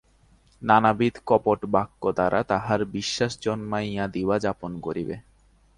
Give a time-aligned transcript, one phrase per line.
[0.61, 5.15] নানাবিধ কপট বাক্য দ্বারা তাহার বিশ্বাস জন্মাইয়া দিবা যাপন করিবে।